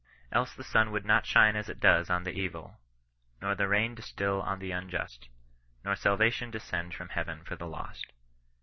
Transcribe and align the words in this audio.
Else 0.31 0.55
the 0.55 0.63
sun 0.63 0.89
would 0.89 1.05
not 1.05 1.27
shine 1.27 1.55
as 1.55 1.69
it 1.69 1.79
does 1.79 2.09
on 2.09 2.23
the 2.23 2.31
evil, 2.33 2.79
nor 3.39 3.53
the 3.53 3.67
rain 3.67 3.93
distil 3.93 4.41
on 4.41 4.57
the 4.57 4.71
unjust, 4.71 5.29
nor 5.85 5.95
salvation 5.95 6.49
de 6.49 6.59
scend 6.59 6.95
from 6.95 7.09
heaven 7.09 7.43
for 7.43 7.55
the 7.55 7.67
lost. 7.67 8.07